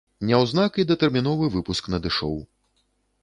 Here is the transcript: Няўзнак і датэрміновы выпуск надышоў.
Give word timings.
Няўзнак 0.27 0.79
і 0.83 0.85
датэрміновы 0.91 1.51
выпуск 1.55 1.91
надышоў. 1.97 2.35